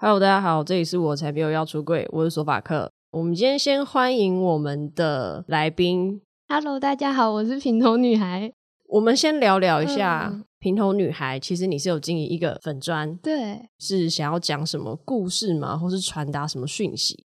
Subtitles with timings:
[0.00, 2.88] Hello，大家好，这里是我才没有要出柜，我是索法克。
[3.10, 6.22] 我们今天先欢迎我们的来宾。
[6.46, 8.52] Hello，大家好，我是平头女孩。
[8.86, 11.40] 我们先聊聊一下、嗯、平头女孩。
[11.40, 15.76] 其实你是有经营一个粉砖，对，是想要讲什么故事吗？
[15.76, 17.24] 或是传达什么讯息？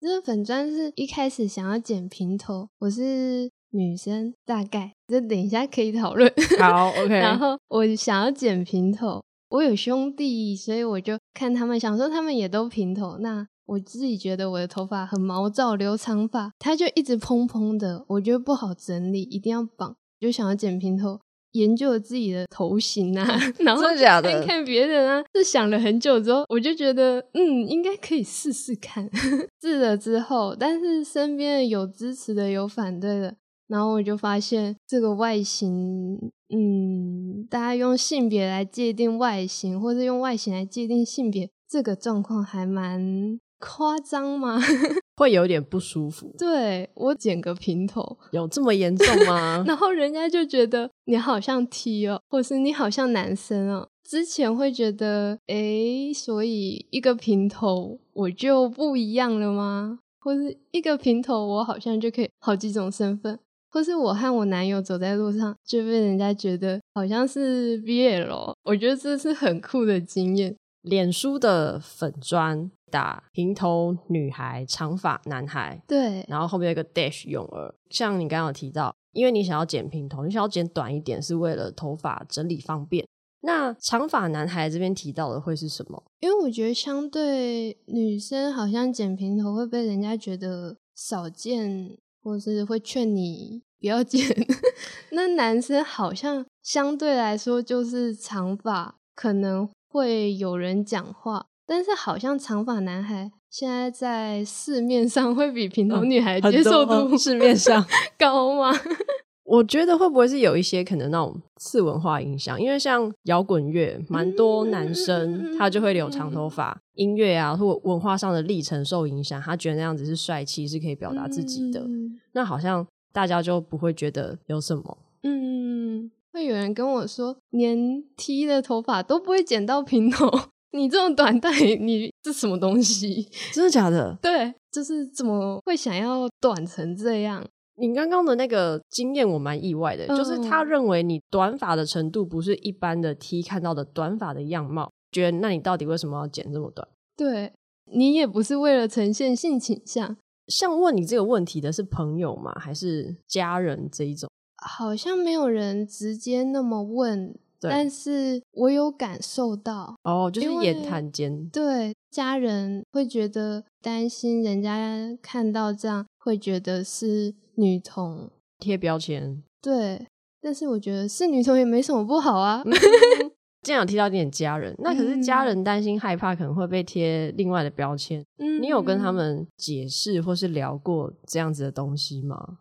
[0.00, 6.32] 这个粉砖是一开始想要剪平头，我是女生，大概这等一下可以讨论。
[6.58, 7.12] 好，OK。
[7.20, 9.22] 然后我想要剪平头。
[9.50, 13.18] 我有兄弟，所以我就看他们，想说他们也都平头。
[13.18, 21.18] 那我自己觉得我的头发很毛躁，留长发，它就一直蓬蓬的，我觉得不好整理，一定要绑，就想要剪平头。
[21.52, 23.24] 研究了自己的头型啊，
[23.60, 23.82] 然后
[24.20, 29.08] 看看别人啊，是想了很久之后，我就觉得嗯，应该可以试试看。
[29.62, 33.36] 试了之后，但是身边有支持的，有反对的。
[33.66, 36.18] 然后我就发现这个外形，
[36.54, 44.60] 嗯，大家用性别来界定外形，或者用外形来界定性别，这个状况还蛮夸张吗？
[45.16, 46.34] 会有点不舒服。
[46.36, 49.62] 对，我剪个平头，有这么严重吗？
[49.66, 53.88] 然后人家就觉得你好像 T 哦，或是你好像男生哦。
[54.04, 60.00] 之前会觉得，诶，所以一个平头我就不一样了吗？
[60.20, 63.38] 或是一个平头我好像就可以好几种身份？
[63.74, 70.54] 或是我和我男友走在路上，就被人家觉得好像是 BL，我觉得这是很酷的经验。
[70.82, 77.74] 脸书的粉砖打平头女孩、长发男孩，对，然后后面有一个 dash 永儿。
[77.90, 83.04] 像你刚刚有提到，因为你想要剪平头，你想要剪短一点，是为了头发整理方便。
[83.40, 86.00] 那长发男孩这边提到的会是什么？
[86.20, 91.98] 因为我觉得相对女生，好像剪平头会被人家觉得少见。
[92.24, 94.26] 或是会劝你不要剪，
[95.12, 107.84] 那男生好像相对来说就是长发，可能会有人讲话，但是好像长发男孩现在在市面上会比平头女孩接受度市面上
[108.18, 108.72] 高吗？
[109.44, 112.58] 我觉得会不会是有一些可能那种次文化影响？
[112.58, 116.74] 因为像摇滚乐，蛮多男生他就会留长头发。
[116.94, 121.86] 音乐啊，或文化上的历程受影响，他觉得那样子是帅气，是可以表达自己的。
[122.32, 124.98] 那好像大家就不会觉得有什么。
[125.22, 130.28] 嗯，会有人跟我说，连 T 的头发都不会剪到平头，
[130.72, 133.28] 你这种短带，你这什么东西？
[133.52, 134.18] 真的假的？
[134.20, 137.46] 对，就是怎么会想要短成这样？
[137.76, 146.86] 你刚刚的那个经验我蛮意外的，嗯、就是他认为你短发的程度不是一般的 T 看到的短发的样貌，觉得那你到底为什么要剪这么短？
[147.16, 147.52] 对，
[147.92, 150.16] 你也不是为了呈现性倾向。
[150.48, 152.52] 像问你这个问题的是朋友吗？
[152.58, 154.28] 还是家人这一种？
[154.56, 167.34] 好像没有人直接那么问，但是我有感受到哦，就是言谈间，对，家人会觉得担心，人家看到这样会觉得是。
[167.56, 170.08] 女童贴标签，对，
[170.40, 172.64] 但是我觉得是女童也没什么不好啊。
[173.64, 178.24] 这样有提到一点家人，那可是家人担心害怕可能会被贴另外的标签。
[178.38, 182.58] 嗯，你有跟他们解释或是聊过这样子的东西吗？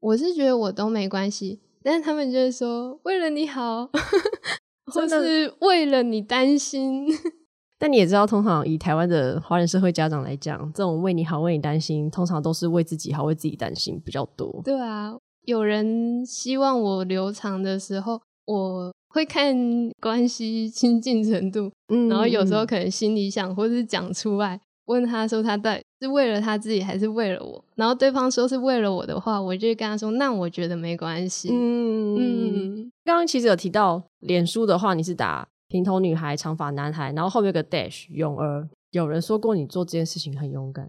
[0.00, 3.90] 我是觉得我都没关系，但是他们就是说为了你好，
[4.94, 7.06] 或是为了你担心。
[7.78, 14.62] 但你也知道，通常以台湾的华人社会家长来讲，这种为你好、为你担心，通常都是为自己好、为自己担心比较多。
[14.64, 19.56] 对啊，有人希望我留长的时候，我会看
[20.00, 31.48] 关系亲近程度，嗯，然后有时候可能心里想，或是讲出来，问他说他到底是为了他自己还是为了我，然后对方说是为了我的话，我就会跟他说，那我觉得没关系。
[31.50, 35.48] 嗯嗯，刚刚其实有提到脸书的话，你是打。
[35.68, 38.68] 平头女孩、长发男孩，然后后面有个 dash 勇儿。
[38.92, 40.88] 有人说过你做这件事情很勇敢，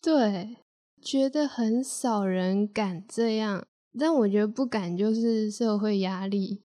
[0.00, 0.56] 对，
[1.02, 3.64] 觉得很少人敢这样，
[3.98, 6.60] 但我觉得不敢就是社会压力，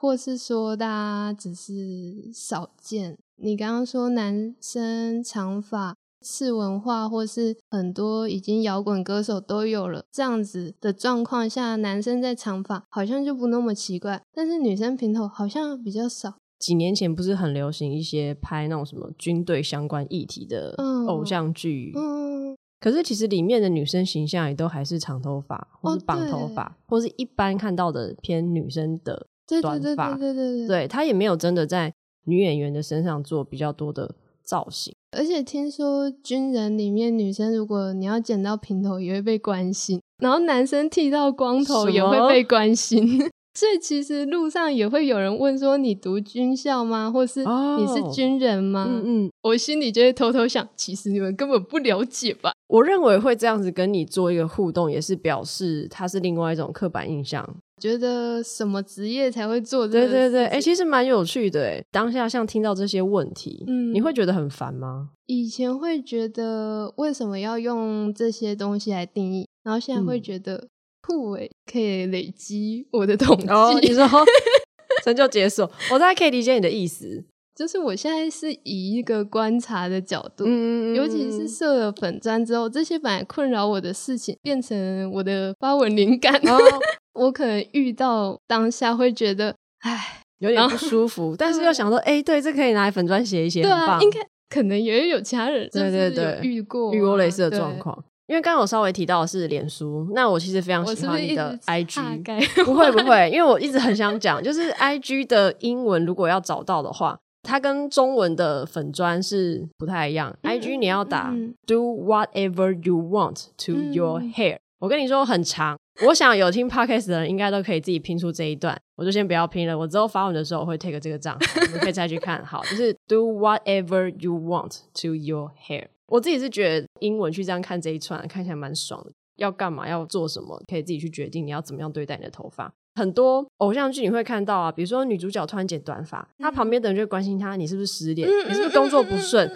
[0.00, 3.18] 或是说大家只是少见。
[3.36, 16.34] 你刚刚说男生长发是文化，或是很多已经摇滚歌手都有了这样子的状况下，男生在长发好像就不那么奇怪，但是女生平头好像比较少。
[16.60, 20.74] 几年前不是很流行一些拍那种什么军队相关议题的
[21.06, 31.92] 偶像剧，嗯，可是其实里面的女生形象也都还是长头发，或是绑头发，或是一般看到的偏女生的对对对对对对，对，他也没有真的在
[32.24, 34.94] 女演员的身上做比较多的造型。
[35.16, 43.18] 而且听说军人里面女生如果你要剪到平头也会被关心，然后男生剃到光头也会被关心。
[43.58, 47.10] 所以其实路上也会有人问说：“你读军校吗？
[47.10, 52.52] 或是你是军人吗？”哦、嗯嗯，我心里就会偷偷想，其实你们根本不了解吧？
[52.68, 57.44] 我认为会这样子跟你做一个互动，也是表示他是另外一种刻板印象。
[57.80, 59.92] 觉得什么职业才会做这？
[59.92, 61.64] 对对对，哎、欸，其实蛮有趣的。
[61.64, 65.08] 哎，当下像听到这些问题，嗯，你会觉得很烦吗？
[65.26, 70.54] 以前会觉得为什么要用这些东西来定义，然后现在会觉得。
[70.54, 70.68] 嗯
[71.08, 73.48] 酷诶，可以累积我的统计。
[73.48, 74.06] 哦，你说
[75.02, 77.24] 成就解锁，我大概可以理解你的意思。
[77.56, 86.34] 就是我现在是以一个观察的角度，嗯、尤其是设了粉砖之后，这些本来困扰我的事情，变成我的发文灵感。
[86.48, 86.56] 哦、
[87.18, 93.98] 我可能遇到当下会觉得，唉，有点不舒服， 但是又想说，哎、欸，对，这可以拿来粉砖写一写，对啊。
[94.00, 98.04] 应该可能也有其他人，对对对，遇过遇过类似的状况。
[98.28, 102.22] 因为刚刚我稍微提到的是脸书，那我其实非常喜欢你的 IG，
[102.62, 110.36] 不会不会，因为我一直很想讲，就是 IG 的英文如果要找到的话，它跟中文的粉砖是不太一样。
[110.42, 122.44] 嗯、IG 你要打、嗯、Do whatever you want to your hair，、嗯、我跟你说很长，我想有听 Podcast 的人应该都可以自己拼出这一段，我就先不要拼了，我之后发文的时候我会 take 这个账号，你们可以再去看。
[122.44, 125.86] 好，就是 Do whatever you want to your hair。
[126.08, 129.12] 我自己是觉得英文去这样看这一串，看起来蛮爽的。
[129.36, 132.72] 要干嘛，要做什么，可以自己去决定你要怎么样对待你的头发。
[132.96, 139.48] 很多偶像剧你会看到啊，比如说女主角突然剪短发，她旁边的人就会关心她，你是不是失恋，你是不是工作不顺？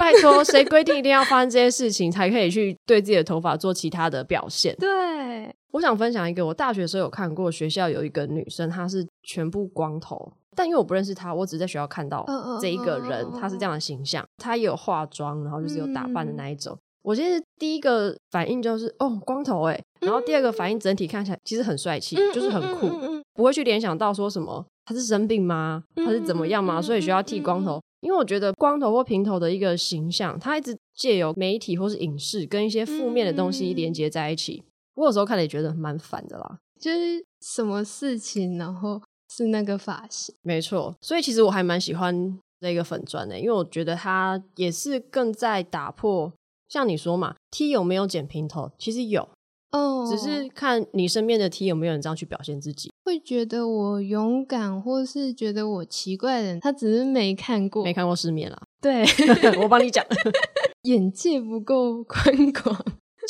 [0.00, 4.74] 拜托，谁规定一定要发生这些事情才可以去对自己的头发做其他的表现？
[4.80, 10.32] 对，我想分享一个，我大学时候有看过，学校有一个女生，她是全部光头。
[10.56, 12.26] 但因为我不认识他，我只是在学校看到
[12.60, 16.74] 这一个人，他是这样的形象，他也有化妆，然后就是有打扮的那一种。
[16.74, 22.88] 嗯、我其实第一个反应就是哦，光头哎，然后第二个反应整体看起来其实很帅气，嗯、就是很酷，
[23.34, 25.84] 不会去联想到说什么他是生病吗？
[25.94, 26.82] 他是怎么样吗？
[26.82, 27.80] 所以需要剃光头。
[28.00, 34.62] 因为我觉得光头或平头的一个形象，他一直借由媒体或是影视跟一些负面的东西连接在一起，
[34.94, 36.58] 我有时候看了也觉得蛮烦的啦。
[36.80, 39.00] 就是什么事情，然后。
[39.30, 40.96] 是那个发型，没错。
[41.02, 46.32] 所以其实我还蛮喜欢这个粉钻的，因为我觉得它也是更在打破，
[46.66, 48.72] 像你说嘛，T 有没有剪平头？
[48.78, 49.28] 其实有
[49.72, 52.90] 哦，只是看你身边的 T 有没有人这样去表现自己。
[53.04, 58.58] 会觉得我勇敢，或是觉得我奇怪的人，他只是没看过，没看过世面啦。
[58.80, 59.04] 对，
[59.60, 60.02] 我帮你讲，
[60.84, 62.82] 眼界不够宽广。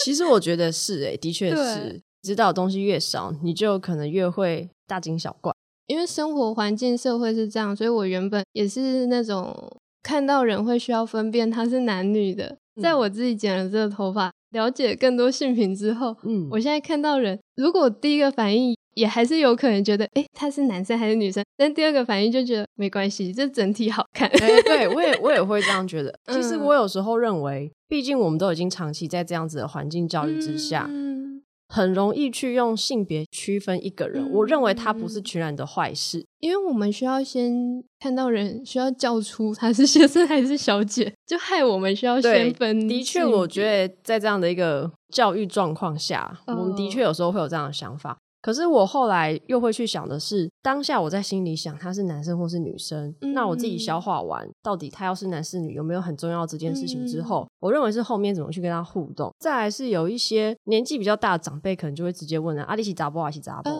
[0.05, 5.51] 其实我觉得是、欸，哎，的确是，知道的东西越少，你就可能越会大惊小怪。
[5.87, 9.57] 因为生活环境、社会是这样，所以我原本也是那种
[10.03, 12.59] 看到人会需要分辨他是男女的。
[12.77, 21.43] 嗯、在我自己剪了这个头发，了解更多性平之后，嗯，我现在看到人，如果第一个反应也还是有可能觉得，诶，他是男生还是女生？
[21.57, 24.29] 但第二个反应就觉得没关系，这整体好看。
[24.29, 26.15] 诶对， 我也我也会这样觉得。
[26.31, 30.87] 其实我有时候认为，毕竟我们都已经长期在这样子的环境教育之下。
[30.91, 31.38] 嗯
[31.69, 37.53] 很容易去用性别区分一个人，嗯、我认为他不是全然的坏事，因为我们需要先
[38.01, 42.89] 看到人，需要叫出他是先生还是小姐，就害我们需要先分。
[42.89, 48.19] 的确，我觉得在这样的一个教育状况下，哦、我们的确有时候会有这样的想法。
[48.41, 59.35] 可是我后来又会去想的是，当下我在心里想他是男生或是女生，嗯、那我自己消化完到底他要是男是女有没有很重要这件事情之后，嗯、我认为是后面怎么去跟他互动。
[59.41, 63.73] 再来是有一些年纪比较大的长辈，可能就会直接问啊，阿里奇杂波阿里奇杂波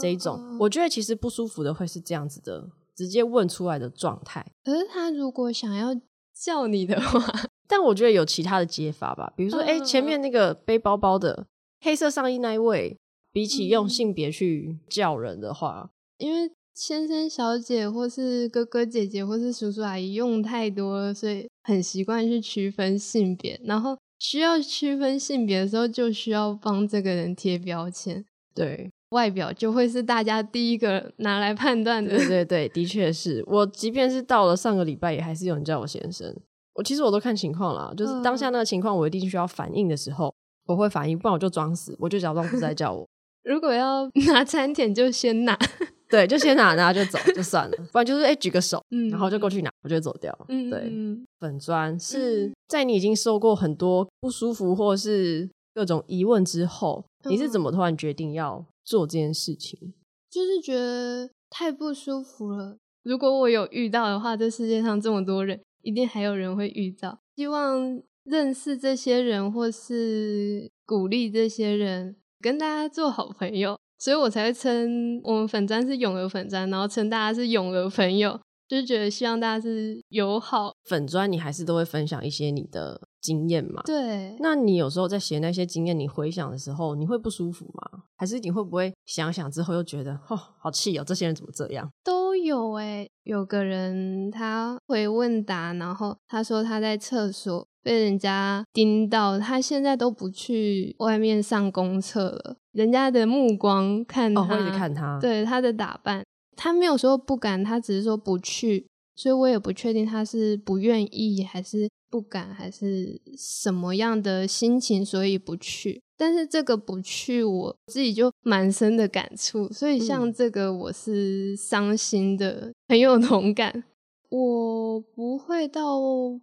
[0.00, 4.44] 这一种，我觉得其实不舒服的会是这样子的，直接问出来的状态。
[4.64, 5.94] 可是他如果想要
[6.34, 7.20] 叫你的话，
[7.68, 11.46] 但我觉得有其他的解法吧，比如说，哎、呃，前面那个背包包的
[11.80, 12.98] 黑色上衣那一位。
[13.36, 23.60] 比起用性别去叫人的话，因为先生、小姐，或是哥哥、姐姐，或是叔叔、阿姨用太多了，所以很习惯去区分性别。
[23.62, 28.24] 然后需要区分性别的时候，就需要帮这个人贴标签。
[28.54, 32.16] 对，外表就会是大家第一个拿来判断的。
[32.16, 36.34] 对对对，的确是我，即便是到了上个礼拜，也还是有人叫我先生。
[36.72, 43.06] 我其实我都看情况啦，就是当下那个情况，我一定需要反应的时候，我会反应，不然我就装死，我就假装不是在叫我。
[43.46, 45.56] 如果要 拿餐点，就先拿，
[46.10, 50.36] 对，就先拿，拿就走就算了，不然就是哎、欸、举个手，嗯，然后就过去拿，我就走掉。
[50.48, 50.92] 嗯，对，
[51.38, 59.94] 粉砖是在你已经受过很多不舒服或是各种疑问之后，嗯、你是怎么突然决定要做这件事情？
[60.28, 62.76] 就是觉得太不舒服了。
[63.04, 67.20] 如果我有遇到的话，这世界上这么多人，一定还有人会遇到。
[67.36, 72.16] 希望认识这些人，或是鼓励这些人。
[72.46, 78.38] 跟大家做好朋友，所以我才会称我们粉砖是永儿粉砖，然后称大家是永儿朋友，
[78.68, 80.72] 就是觉得希望大家是友好。
[80.84, 83.82] 粉砖你还是都会分享一些你的经验嘛？
[83.84, 84.36] 对。
[84.38, 88.04] 那你有时候在写那些经验，你回想的时候，你会不舒服吗？
[88.16, 91.90] 还是你会不会想想之后又觉得，哦，好气哦，这些人怎么这样？
[92.04, 97.66] 都有哎、欸，有个人他回问答，然后他说他在厕所。
[97.86, 102.56] 被人家盯到，他现在都不去外面上公厕了。
[102.72, 106.24] 人家的目光看他，哦、会看他，对他的打扮，
[106.56, 116.02] 他没有说不敢，他只是说不去，所以我也不确定他是不愿意，还是不敢，还是什么样的心情，所以不去。
[116.18, 123.84] 但是这个不去，我自己就蛮深的感触，所以像这个，我是伤心的，嗯、很有同感。
[124.28, 126.00] 我不会到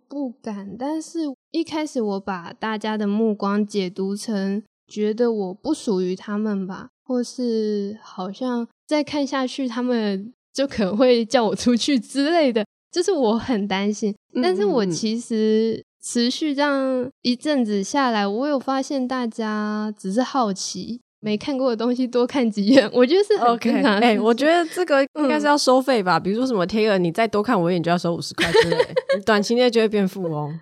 [0.08, 1.20] 不敢，但是
[1.54, 14.16] 一开始我把大家的目光解读成觉得我不属于他们吧，或是好像再看下去他们就可能会叫我出去之类的，就是我很担心。
[14.42, 21.00] 但是我其实持续这样一阵子下来，我有发现大家只是好奇。
[21.20, 23.94] 没看过的东西多看几眼，我觉得是很正常。
[24.00, 26.18] 哎、okay, 欸，我觉得这个 应该是要收费吧？
[26.18, 28.78] 嗯、比如说什么贴个，你再多看我一眼就要收五十块之类，
[29.16, 30.60] 你 短期内就会变富翁。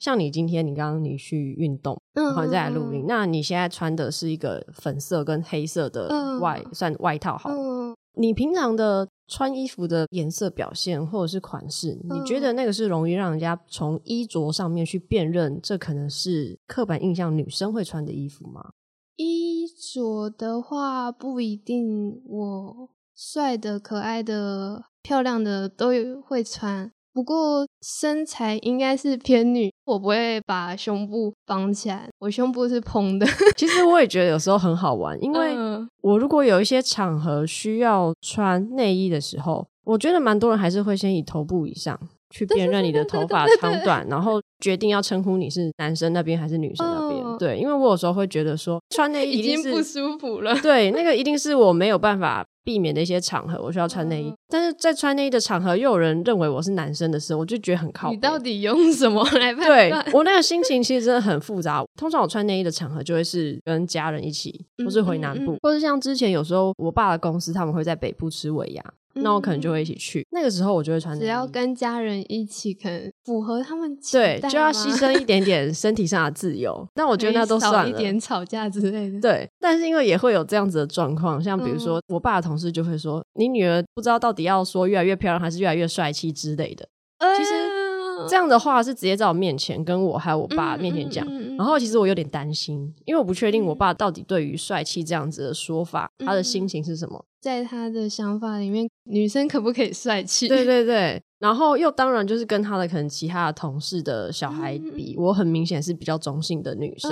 [0.00, 7.50] 像你今天，你刚刚你去运动，然后再来录音，嗯、那你现在穿的是一个粉色跟黑色的外、嗯、算外套好。
[7.50, 18.70] 嗯、你平常的穿衣服的颜色表现或者是款式，你觉得那个是容易让人家从衣着上面去辨认，这可能是刻板印象女生会穿的衣服吗？
[19.16, 25.88] 衣着的话不一定，我帅的、可爱的、漂亮的都
[26.26, 26.90] 会穿。
[27.12, 33.26] 不过身材应该是偏女，我不会把胸部绑起来，我胸部是蓬的。
[33.56, 35.56] 其实我也觉得有时候很好玩，因为
[36.02, 41.98] 我如果有一些场合需要穿内衣的时候，我觉得蛮多人还是会先以头部以上。
[42.32, 47.38] 去辨认你的头发长短，然后决定要称呼你是男生那边还是女生那边。
[47.38, 50.54] 对，因为我有时候会觉得说穿内衣已经不舒服了。
[50.60, 54.32] 对，那个一定是我没有办法避免的一些场合，我需要穿内衣。
[54.48, 58.10] 但是在穿内衣的场合，又有人认为我是男生的时候，我就觉得很靠。
[58.10, 60.04] 你到底用什么来判断？
[60.04, 61.84] 对，我那个心情其实真的很复杂。
[61.96, 68.84] 通常我穿内衣的场合，就会是跟家人一起，或是回南部，或是像之前有时候我爸的公司他们会在北部吃尾牙。
[69.14, 71.18] 那我可能就会一起去，嗯、那个时候我就会穿。
[71.18, 76.86] 只要跟家人一起，可能符合他们对，就要牺牲一点点身体上的自由。
[76.94, 79.20] 那我觉得那都算了，少一点吵架之类的。
[79.20, 86.88] 对，但是因为也会有这样子的状况，像比如说我爸的同事就会说：“嗯、你女儿不知道到底要说越来越漂亮，还是越来越帅气之类的。”
[87.36, 87.89] 其实。
[88.28, 97.24] 这样的话是直接在我面前跟我还有我爸面前讲，嗯嗯嗯、然后其实我有点担心，因为我不确定我爸到底对于帅气这样子的说法，嗯、他的心情是什么。
[97.40, 100.46] 在他的想法里面，女生可不可以帅气？
[100.46, 107.10] 对对对，然后又当然就是跟他的可能其他的同事的小孩比，嗯、我很明显是比较中性的女生，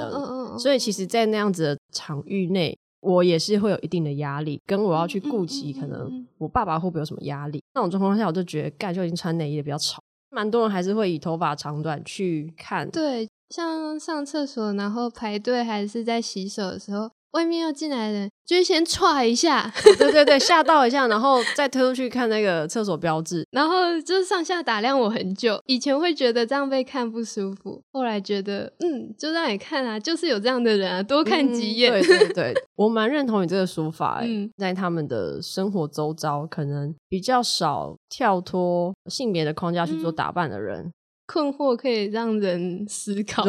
[0.59, 7.62] 所以其实，在那样子的场域内，我也是会有一定的压力，跟我要去顾及可能我爸爸会不会有什么压力。
[7.75, 10.03] 那种状况下，我就觉得盖就已经穿内衣的比较丑。
[10.30, 17.11] 蛮多人还是会以头发长短去看，对，像上厕所，然后排队，还是在洗手的时候。
[17.32, 25.61] 外面要进来的人，就先踹一下，对对对，吓到一下，然后再推出去看那个厕所标志，然后就是上下打量我很久。
[25.66, 31.92] 以前会觉得这样被看不舒服，后来觉得嗯，就让你看啊，就是有这样的人啊，多看几眼。
[31.92, 34.26] 嗯、对对对，我蛮认同你这个说法、欸。
[34.26, 40.85] 嗯，在他们的生活周遭，可能比较少跳脱性别的框架去做打扮的人。
[40.85, 40.92] 嗯
[41.30, 43.44] 困惑可以让人思考，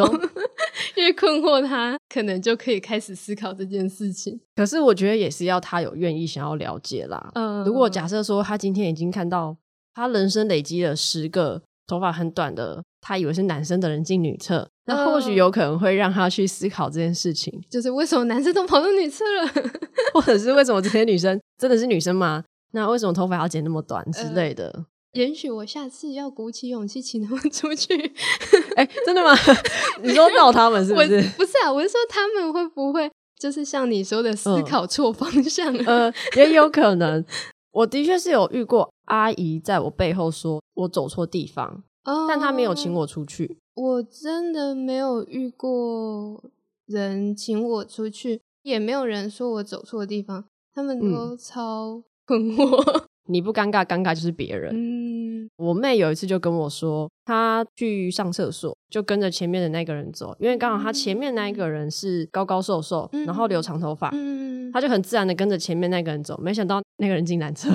[0.99, 4.39] 因为困惑他可能就可以开始思考这件事情。
[4.55, 7.31] 可是我觉得也是要他有愿意想要了解啦。
[7.35, 9.55] 嗯，如果假设说他今天已经看到
[9.93, 19.71] 他人生累积了十个头发很短的，他以为是男生的人进女厕，那或许有可能会让他去思考这件事情，就是为什么男生都跑到女厕了，
[20.13, 22.43] 或者是为什么这些女生真的是女生吗？
[22.71, 24.67] 那为什么头发要剪那么短之类的？
[24.67, 27.95] 呃也许我下次要鼓起勇气请他们 出去。
[28.75, 29.31] 哎、欸，真的吗？
[30.03, 31.21] 你说闹他们是不是？
[31.37, 35.73] 不是啊，我是说他们会不会就是像你说的思考错方向？
[35.85, 37.23] 呃， 也有可能。
[37.71, 43.57] 我的确是有遇过阿姨在我背后说我走错地方，哦、但她没有请我出去。
[43.75, 46.43] 我真的没有遇过
[46.85, 53.03] 人请我出去，也没有人说我走错地方，他们都超困惑。
[53.29, 54.71] 你不尴尬，尴尬就是别人。
[54.73, 67.69] 嗯，我妹有一次就跟我说，她去上厕所，就跟着前面的那个人走，因为刚好她前面那一个人是高高瘦瘦，嗯、然后留长头发，嗯、她就很自然的跟着前面那个人走，没想到那个人进男厕。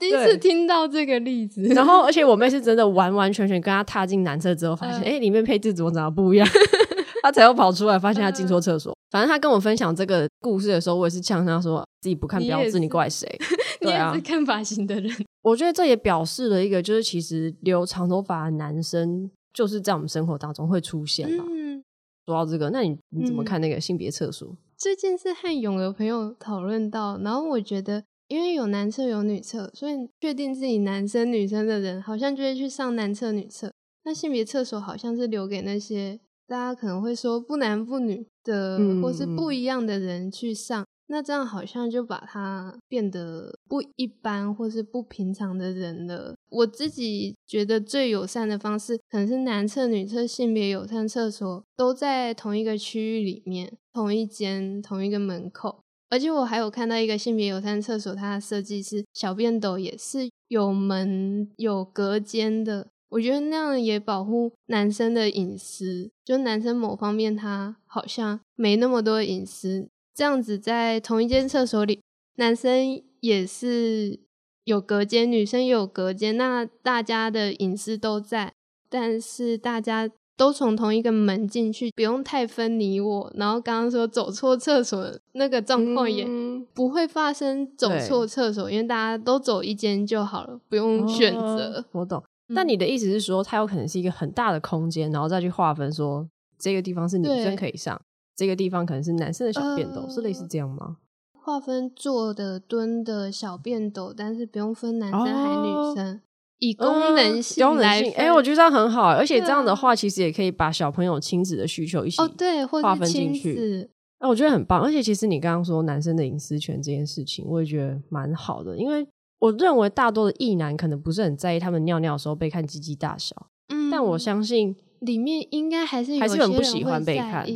[0.00, 6.46] 第一次听到这个例子，然后而且我妹是 真的完完全全跟她踏进男厕之后，发现哎、呃，里面配置怎么长得不一样，
[7.24, 8.92] 她才又跑出来，发现他进错厕所。
[8.92, 13.26] 呃、反正他跟我分享这个故事的时候，我也是呛他说，自己不看标志，你，你怪谁？
[13.80, 15.10] 对啊，你也是看发型的人。
[15.40, 21.46] 我觉得这也表示了一个，就是其实留长头发的男生就是在我们生活当中会出现嘛。
[21.48, 21.82] 嗯，
[22.26, 24.46] 说到这个，那你你怎么看那个性别厕所？
[24.46, 33.72] 嗯、最近是和勇的朋友讨论到，然后我觉得，因为有男厕有女厕，所以确定自己男生女生的人，好像就会去上男厕女厕。
[34.04, 40.84] 那性别厕所好像是留给那些大家可能会说不男不女的，嗯、或是不一样的人去上。
[41.06, 46.34] 那这样好像就把它变得不一般或是不平常的人了。
[46.48, 55.80] 我自己觉得最友善的方式，可能是男厕、女厕性别友善厕所都在同一个区域里面，同一间、同一个门口。
[56.08, 62.88] 而且我还有看到一个性别友善厕所，它的设计是小便斗也是有门、有隔间的。
[63.10, 69.88] 我觉得那样也保护男生的隐私，就男生某方面他好像没那么多隐私。
[70.14, 72.00] 这样子在同一间厕所里，
[72.36, 74.20] 男生也是
[74.64, 78.52] 有隔间，女生也有隔间，那大家的隐私都在，
[78.88, 83.32] 但是大家都从同一个门进去，不用太分你我。
[83.36, 86.26] 然后刚刚说走错厕所那个状况也
[86.72, 91.80] 不会发生走错厕所，嗯、因为大家都走一间就好了，不用选择。
[91.80, 92.22] 哦、我懂。
[92.52, 98.00] 但你的意思是说，它有可能是一个很大的空间，然后再去划分说这个地方是女生可以上。
[98.36, 100.96] 这个地方可能是男生的小便斗，呃、是类似这样吗？
[101.38, 106.20] 划分坐的、蹲的小便斗，但是不用分男生还女生，哦、
[106.58, 108.12] 以功能性功能性。
[108.14, 113.88] 哎、我觉得这样很好，而且这样的话，其实也可以把小朋友亲子的需求一起哦，对，划分进去。
[114.18, 119.06] 那、啊、我觉得很棒，而且其实你刚刚说男生的隐私权这件事情，我也觉得蛮好的，因为
[119.44, 127.46] 我认为大多的异男可能不是很在意他们尿尿的时候被看鸡鸡大小，嗯，但我相信里面应该还是还是很不喜欢被看。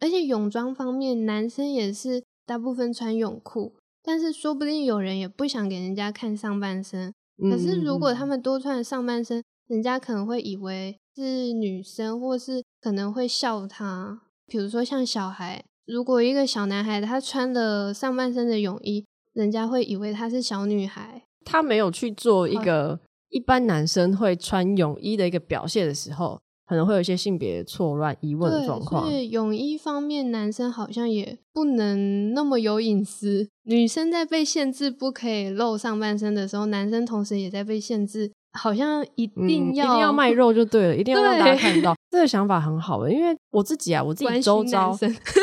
[0.00, 7.12] 而且泳装方面，男生也是大部分穿泳裤，但是说不定有人也不想给人家看上半身。
[7.50, 14.20] 可是如果他们多穿上半身，人家可能会以为是女生，或是可能会笑他。
[14.46, 21.23] 比如说像小孩，如果一个小男孩他穿了上半身的泳衣，人家会以为他是小女孩。
[21.44, 22.98] 他没有去做一个
[23.30, 26.40] 一般男生会穿泳衣的一个表现的时候。
[26.66, 29.04] 可能会有一些性别错乱疑问的状况。
[29.04, 33.46] 所以泳衣方面，男生好像也不能那么有隐私。
[33.64, 38.32] 女生在被限制不可以露上半身的时候，男生同时也在被限制。
[38.58, 41.94] 好像一定要、嗯、一定要卖肉就对了，一定要让大家看到。
[42.14, 44.96] 这个想法很好的，因为我自己啊，我自己周遭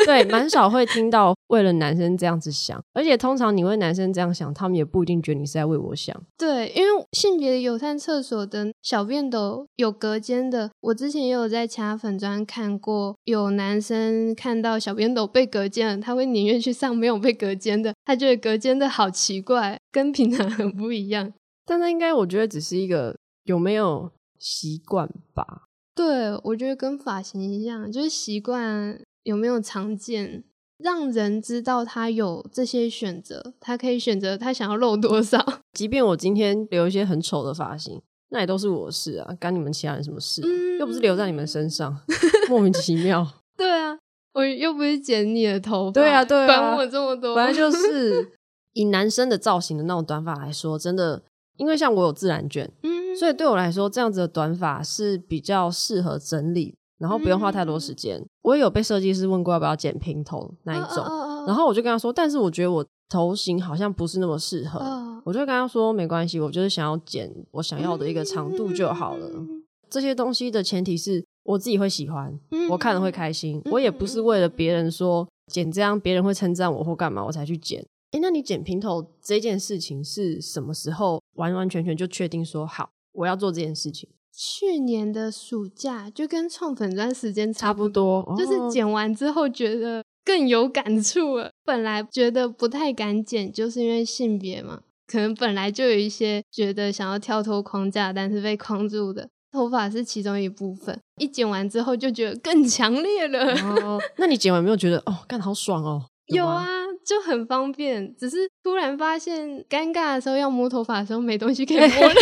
[0.06, 6.18] 对蛮少会听到为了男生这样子想，而且通常你为男生这样想，他们也不一定觉得你是在为我想。
[6.36, 21.32] 对，因为性别友善厕所的小便斗有隔间的，我之前也有在其他粉专看过，有男生看到小便斗被隔间了，他会宁愿去上没有被隔间的，他觉得隔间的好奇怪，跟平常很不一样。
[21.64, 25.68] 但那应该，我觉得只是一个有没有习惯吧。
[25.94, 30.44] 对，我觉得跟发型一样，就是习惯有没有常见，
[30.78, 35.38] 让人知道他有这些选择，他可以选择他想要露多少。
[35.72, 38.00] 即便我今天留一些很丑的发型，
[38.30, 40.40] 那也都是我的事啊，干你们其他人什么事？
[40.44, 41.98] 嗯、又不是留在你们身上，
[42.48, 43.26] 莫名其妙。
[43.56, 43.98] 对啊，
[44.32, 45.92] 我又不是剪你的头发。
[45.92, 47.34] 对啊，对啊，管我这么多。
[47.34, 48.32] 本来就是
[48.72, 51.22] 以男生的造型的那种短发来说，真的。
[51.58, 58.18] 因为像我有自然卷，嗯，所以对我来说，这样子的短发是比较适合整理，然后不用花太多时间。
[58.18, 69.28] 嗯、我也有被设计师问过要不要剪平头那一种，哦哦哦、然后我就跟他说，但是我觉得我头型好像不是那么适合，哦、我就跟他说没关系，我就是想要剪我想要的一个长度就好了。
[69.34, 77.84] 嗯、这些东西的前提是我自己会喜欢，嗯、我看了会开心，嗯、我也不是为了别人说剪这样别人会称赞我或干嘛我才去剪。
[78.12, 84.08] 哎，那你剪平头这件事情是什么时候完完全全就确定说好，我要做这件事情？
[84.34, 91.48] 去年的暑假就跟创粉砖时间差不多，不多就是剪完之后觉得更有感触了。
[91.48, 100.98] 哦、本来觉得不太敢剪，就是因为性别嘛，可能本来就有一些觉得想要跳脱框架，但是被框住的头发是其中一部分。
[101.20, 103.52] 一剪完之后就觉得更强烈了。
[103.82, 106.06] 哦，那你剪完没有觉得哦，干好爽哦？
[106.32, 106.66] 有啊。
[107.04, 108.14] 就很方便。
[108.16, 112.14] 只是突然发现尴尬的时候，要摸头发的时候没东西可以摸了。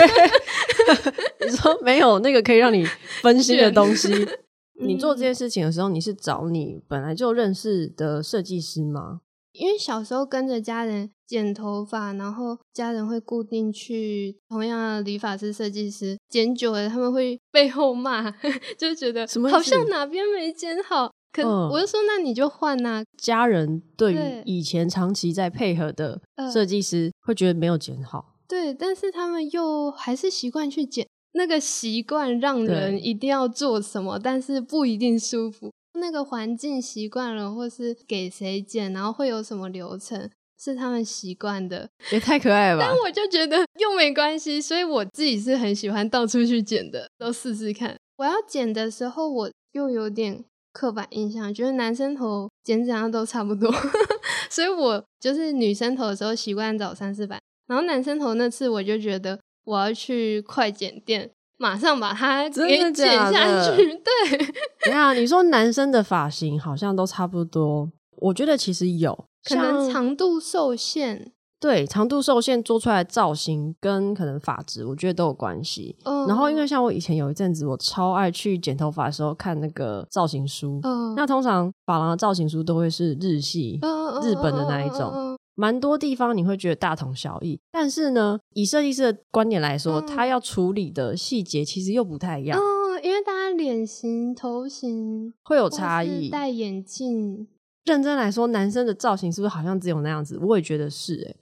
[1.45, 2.85] 你说没有那个可以让你
[3.23, 4.09] 分心的东西？
[4.83, 9.21] 你做这件事情的时候，你是找你本来就认识的设计师吗？
[9.53, 18.31] 因为小时候跟着家人剪头发，然后家人会固定去同样的理发师、设计师剪久了，他们会背后骂，
[18.79, 21.11] 就觉得好像哪边没剪好。
[21.33, 23.05] 可我就说，那你就换呐、啊。
[23.17, 26.21] 家人对于以前长期在配合的
[26.53, 31.07] 设计师会觉得没有剪好，对，但是他们又还是习惯去剪。
[31.33, 35.71] 那个习惯让人一定要做什么，但是不一定舒服。
[35.95, 42.87] 那个环境习惯了，或是给谁剪，然后会有什么流程，是他们习惯的，也太可爱了吧！
[42.89, 47.97] 但我就觉得又没关系，所以我自己是很喜欢到处去剪的，都试试看。
[48.17, 53.73] 我要剪的时候，我又有点刻板印象，觉得男生头剪怎样都差不多，
[54.51, 59.39] 所以我就是女生头的时候习惯找三四百，然后男生头那次我就觉得。
[59.65, 63.77] 我要去快剪店，马上把它给剪下去。
[63.77, 64.39] 对，
[64.85, 71.31] 等下你说 男生的发型好像都差不多，我觉得其实有可能长度受限。
[71.61, 75.95] 对，长度受限做出来的造型跟可能发质，我觉得都有关系。
[76.05, 80.81] 嗯，然后因为像我以前有一阵子，我超爱去剪头发的时候看那个造型书。
[80.83, 85.11] 嗯，那通常发廊的造型书都会是日系、嗯、日本的那一种。
[85.13, 92.59] 嗯嗯嗯蛮多地方你会觉得大同小异，但是呢，以设计师的观点来说，嗯、他要处理的细节其实又不太一样。
[92.59, 96.31] 哦，因为大家脸型、头型会有差异。
[96.31, 97.47] 戴眼镜，
[97.85, 100.39] 认真来说，男生的造型是不是好像只有那样子？
[100.39, 101.37] 我也觉得是诶。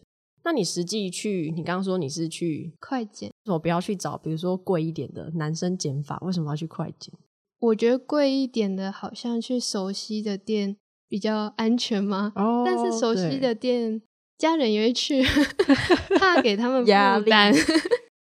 [0.49, 7.13] 那你实际去，你刚刚说你是去快剪，我不要去找，比如说贵一点的男生剪发，为什么要去快剪？
[7.61, 12.33] 我觉得贵一点的，好像去熟悉的店比较安全吗？
[12.35, 14.01] 哦，但是熟悉的店。
[14.39, 15.23] 家人也会去，
[16.19, 16.89] 怕给他们负
[17.29, 17.53] 担。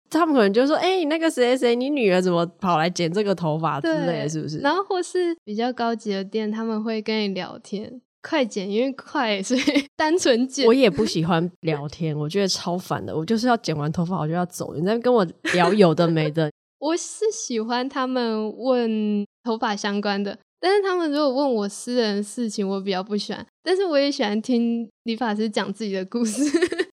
[0.09, 9.61] 他们可能就说：“哎、那个谁谁，你女儿怎么跑来剪这个头发之类的，是不是？”然后或是比较高级的店，他们会跟你聊天，快剪，因为快， 所以
[9.97, 10.67] 单纯剪。
[10.67, 13.17] 我也不喜欢聊天， 我觉得超烦的。
[13.17, 14.75] 我就是要剪完头发，我就要走。
[14.75, 16.51] 你在跟我聊有的没的。
[16.81, 20.37] 我是喜欢他们问头发相关的。
[20.59, 23.47] 但是他们如果问我私人的事情，我比较不喜欢。
[23.63, 26.43] 但是我也喜欢听理发师讲自己的故事，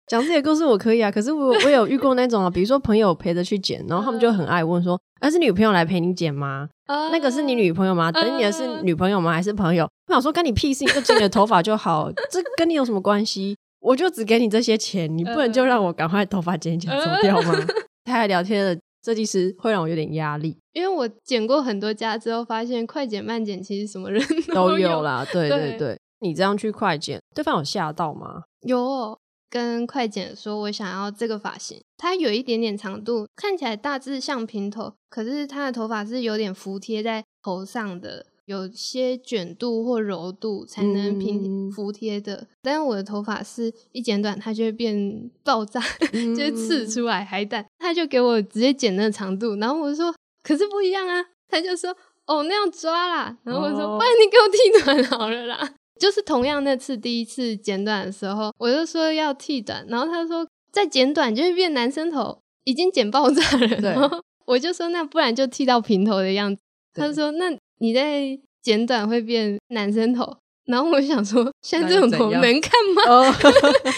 [0.08, 1.10] 讲自己的故事我可以啊。
[1.10, 6.68] 可是我我有遇过那种啊，比如说朋友陪着去剪，然后他们就很爱问说：“那、啊、是女朋友来陪你剪吗？
[6.86, 8.10] 啊、那个是你女朋友吗？
[8.10, 9.32] 等你的是女朋友吗？
[9.32, 13.56] 还是朋友？”我想说跟你屁事，你就剪你的头发就好，这跟你有什么关系？
[13.80, 17.54] 我就只给你这些钱，你不能就让我赶快头发剪一剪走掉吗？
[18.04, 18.76] 太爱聊天了。
[19.04, 24.20] 设计师会让我有点压力，因为我剪过很多家之后，发现快剪慢剪其实什么人
[24.52, 25.24] 都有，都有啦。
[25.32, 28.42] 对对对，对你这样去快剪，对方有吓到吗？
[28.62, 29.16] 有，
[29.50, 38.26] 跟快剪说我想要这个发型，它有一点点长度，看起来大致像平头，可是它的头发是有点服贴在头上的。
[38.48, 45.78] 有些卷度或柔度才能平服贴的，嗯、但是我的头发是一剪短，它就会变爆炸，
[46.14, 47.62] 嗯、 就会刺出来海胆。
[47.78, 51.22] 他就给我直接剪那个长度，然后我就说，可是不一样啊。
[51.46, 53.36] 他就说，哦，那样抓啦。
[53.44, 55.74] 然后我说，不然、哦、你给我剃短好了啦。
[55.98, 63.68] 就是同样那次第一次剪短的时候，我就说要剃短，然后他说再剪短就会变男生头，已经剪爆炸了。
[63.80, 66.62] 对然后我就说，那不然就剃到平头的样子。
[66.94, 67.56] 他说那。
[67.80, 73.32] 你在剪短会变男生头，然后我想说，现在这种头能看吗？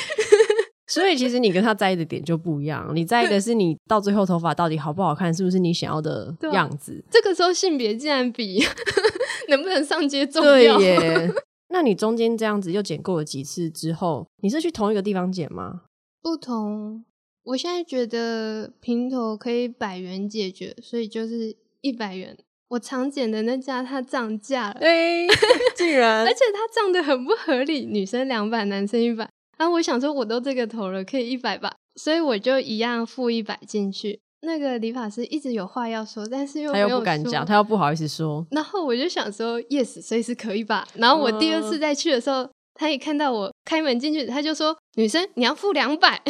[0.87, 7.03] 所以其实你跟他在意的点就不一样，你在意的是你到最后头发到底好不好看，是不是你想要的样子？
[7.11, 8.63] 这个时候性别竟然比
[9.49, 10.77] 能不能上街重要。
[10.77, 11.33] 对耶。
[11.70, 15.83] 那你中间这样子又剪过了几次之后，你是去同一个地方剪吗？
[16.20, 17.04] 不同。
[17.44, 22.37] 我现在觉得平头可以百元解决，所以就是一百元。
[22.68, 25.26] 我常剪的那家它涨价了，对，
[25.74, 29.28] 竟然， 而且它涨得很不合理，女生两百，男生一百。
[29.56, 34.20] 啊，我想说我都这个头了，可以一百吧，所以我就一样付一百进去。
[34.42, 38.46] 那个理发师一直有话要说，但是又他又不敢讲，他又不好意思说。
[38.50, 40.87] 然后我就想说，yes，随时可以吧。
[40.94, 46.20] 然后我第二次再去的时候，嗯、他一看到我开门进去，他就说：“女生，你要付两百。”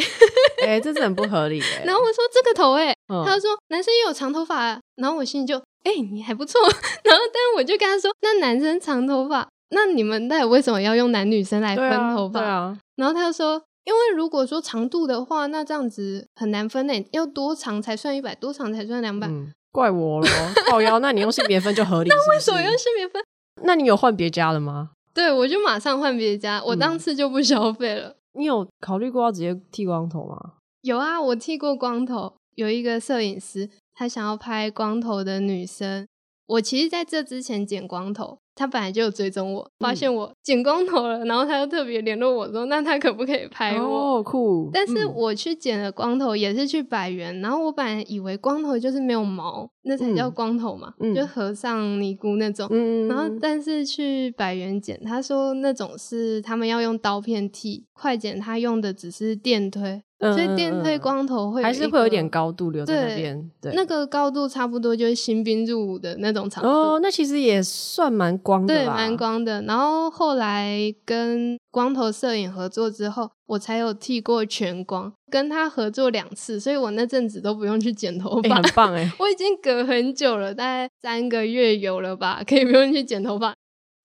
[0.65, 1.83] 哎，这是很不合理哎。
[1.85, 5.61] 然后我说：“这个头，哎、嗯，他就说男生也有长头发啊。”然后我心里就。
[5.83, 6.61] 哎、欸，你还不错。
[6.61, 12.77] 然后，但是我就跟他说：“那男生长头发，那你们到底为什么要用男女生来分头发？”对啊，对啊。
[12.97, 19.27] 然后他就说：“因为如果说长度的话，那这样子很难分诶，要多长才算一百，多长才算两百。
[19.27, 20.27] 嗯，怪我咯，
[20.67, 20.99] 靠腰。
[20.99, 22.21] 那你用性别分就合理是是？
[22.21, 23.23] 那为什么用性别分？
[23.63, 24.91] 那你有换别家了吗？
[25.13, 28.09] 对，我就马上换别家，我当次就不消费了。
[28.09, 30.53] 嗯、你有考虑过要直接剃光头吗？
[30.81, 32.33] 有啊，我剃过光头。
[32.55, 36.05] 有一个摄影师，他想要拍光头的女生。
[36.47, 38.37] 我其实在这之前剪光头。
[38.55, 44.17] 他本来就有追踪我，发现我剪光头了，嗯、然后他又特别联络我说，那他可不可以拍我？
[44.17, 44.69] 哦，酷！
[44.73, 52.67] 但是我去剪了光头，也是去百元，然后我本来以为光头就是没有毛，那才叫光头嘛，嗯、就和尚尼姑那种。
[52.71, 60.01] 嗯、然后但是去百元剪，他说那种是他们要用刀片剃，快剪它用的只是电推。
[60.21, 66.69] 所以电推光头会还是会有点高度留在那边，对，那个高度差不多就是新兵入伍的那种长度。
[66.69, 69.63] 哦，那其实也算蛮光的，对，蛮光的。
[69.63, 79.11] 然后后来跟光头摄影合作之后，我才有剃过全光，跟他合作两次，所以我那阵子都不用去剪头发，欸、很棒哎！
[79.17, 83.55] 我已经隔很久了，大概三个月有了吧，可以不用去剪头发。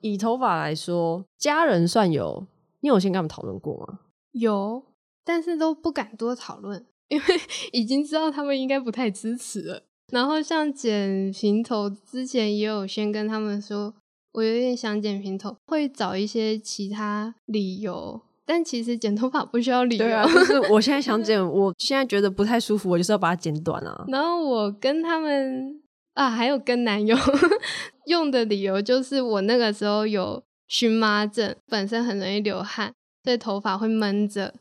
[0.00, 2.46] 以头发来说，家人算有，
[2.86, 3.98] 你有先跟他们讨论过吗？
[4.30, 4.84] 有。
[5.24, 7.24] 但是都不敢多讨论，因为
[7.72, 9.82] 已经知道他们应该不太支持了。
[10.12, 13.92] 然后像剪平头之前，也有先跟他们说，
[14.34, 18.20] 我有点想剪平头，会找一些其他理由。
[18.44, 24.04] 但其实剪头发不需要理由，对啊，就是我现在想 剪，我现在觉得不太舒服，我就是要把它剪短啊。
[24.06, 25.82] 然后我跟他们
[26.14, 27.16] 啊，还有跟男友
[28.06, 32.92] 用的理由，就是我那个时候有荨麻疹，本身很容易流汗，
[33.24, 34.54] 所以头发会闷着。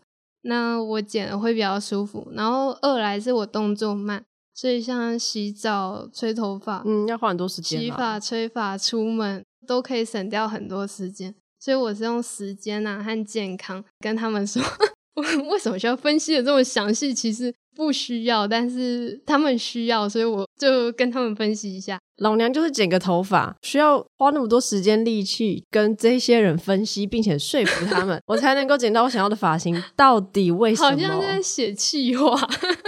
[0.48, 7.82] 那我剪了会比较舒服，然后二来是我动作慢，所以像洗澡、吹头发，嗯，要花很多时间。
[7.82, 14.62] 洗发、吹发、出门都可以省掉很多时间，所以我是用时间啊和健康跟他们说，
[15.50, 17.12] 为什么需要分析的这么详细？
[17.12, 22.00] 其实不需要，但是他们需要，所以我就跟他们分析一下。
[22.18, 29.84] 老娘就是剪个头发，需要花那么多时间力气跟这些人分析，并且说服他们， 我才能够剪到我想要的发型。
[29.96, 30.90] 到底为什么？
[30.90, 32.40] 好像在写气话。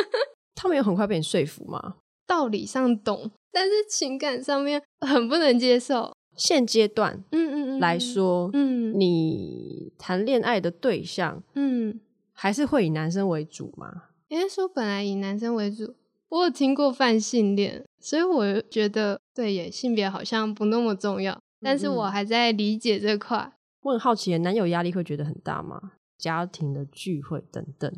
[0.56, 1.96] 他们有很快被你说服吗？
[2.26, 6.14] 道理上懂，但是情感上面很不能接受。
[6.36, 12.00] 现阶段，嗯嗯嗯来说，嗯，你谈恋爱的对象，嗯，
[12.32, 14.04] 还是会以男生为主吗？
[14.30, 15.96] 应该说本来以男生为主。
[16.30, 21.40] 我有听过泛性恋，所以我觉得对耶，性别好像不那么重要。
[21.62, 23.38] 但是我还在理解这块。
[23.38, 25.94] 嗯、我很好奇，男友压力会觉得很大吗？
[26.18, 27.90] 家庭的聚会等等，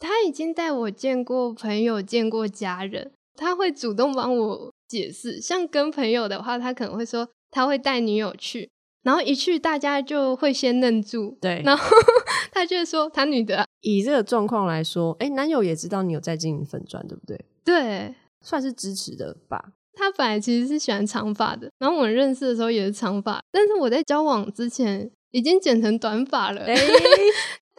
[0.00, 5.40] 他已经带我见过朋友，见过家人，他会主动帮我解释。
[5.40, 8.68] 像跟朋友的话，他可能会说他会带女友去，
[9.02, 11.96] 然后一去大家就会先愣住，对，然后
[12.52, 13.66] 他就会说他女的。
[13.80, 17.40] 以这个状况来说，哎，男友也知道你有在经营粉专，对不对？
[17.64, 19.72] 对，算是支持的吧。
[19.94, 26.62] 他本来其实是喜欢长发的，然后我们认识的时候也是长发，但是我在交往之前已经剪成短发了。
[26.66, 26.76] 诶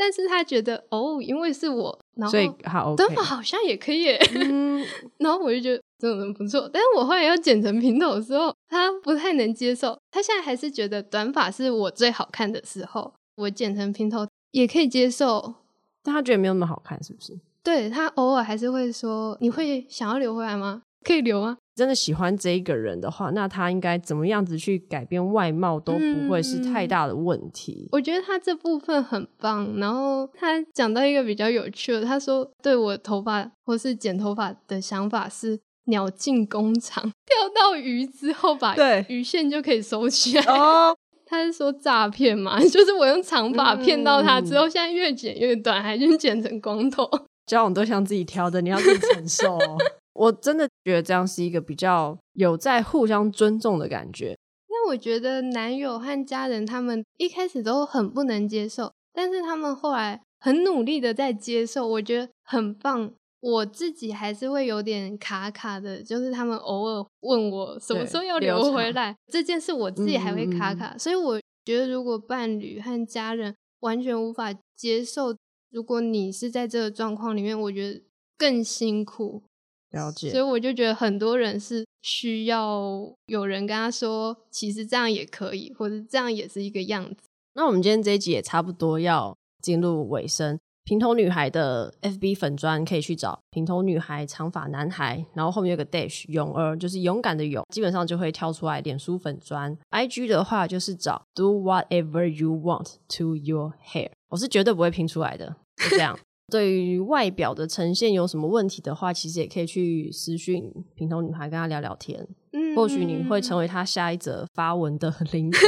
[0.01, 4.15] 但是他觉得哦，因为是我，然后所以好、okay、短发好像也可以。
[4.33, 4.81] 嗯，
[5.19, 6.69] 然后我就觉得这种人不错。
[6.73, 9.99] 但是我后来要剪成平头的时候，他不太能接受。
[10.09, 15.55] 他现在还是觉得短发是我最好看的时候，我剪成平头也可以接受。
[16.01, 17.37] 但他觉得没有那么好看，是不是？
[17.61, 20.81] 对，他偶尔还是会说：“你会想要留回来吗？
[21.05, 27.83] 可以留啊。”真的喜欢这一个人的话，那他应该怎么样子去改变外貌都不会是太大的问题。
[27.85, 29.77] 嗯，我觉得他这部分很棒。
[29.77, 35.59] 然后他讲到一个比较有趣的，他说：“对我头发或是剪头发的想法是
[35.89, 38.75] 鸟进工厂，钓到鱼之后把
[39.07, 42.59] 鱼线就可以收起来。”哦，他是说诈骗嘛？
[42.65, 47.09] 就是我用长发骗到他之后，嗯、现在越剪越短，还是剪成光头。
[47.45, 49.77] 交往对象自己挑的，你要自己承受哦。
[50.13, 54.37] 我真的觉得这样是一个比较有在互相尊重的感觉。
[54.67, 63.11] 那我觉得男友和家人他们一开始都很不能接受，但是他们后来很努力的在接受，我觉得很棒。
[63.41, 70.93] 我自己还是会有点卡卡的，就是他们偶尔问我什么时候要留回来这件事，我自己还会卡卡。
[70.93, 75.35] 嗯、所以我觉得如果伴侣和家人完全无法接受。
[75.71, 78.01] 如果你是在这个状况里面，我觉得
[78.35, 79.43] 更辛苦。
[79.91, 80.31] 了解。
[80.31, 87.29] 所以我就觉得很多人是需要有人跟他说，其实这样也可以，或者这样也是一个样子。
[87.53, 90.57] 那我们今天这一集也差不多要进入尾声。
[90.89, 98.81] 平头女孩的 FB 粉砖可以去找平头女孩长发男孩，然后后面有个 dash 勇儿，就是勇敢的勇，基本上就会跳出来。
[98.81, 106.17] 脸书粉砖 IG 的话就是找 Do whatever you want to your hair，我是绝对不会拼出来的，就这样。
[106.51, 112.27] 对于外表的呈现有什么问题的话，其实也可以去私讯平头女孩跟她聊聊天。
[112.53, 115.61] 嗯，或许你会成为他下一则发文的 灵感，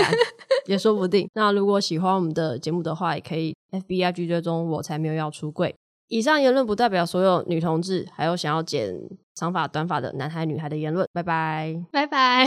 [0.68, 1.28] 也说不定。
[1.34, 5.76] 那如果喜欢我们的节目的话，也可以 FBIG 追踪我才没有要出柜。
[6.08, 8.94] 以上言论不代表所有女同志，还有想要剪
[9.34, 11.08] 长发、短发的男孩、女孩的言论。
[11.14, 12.46] 拜拜，拜拜。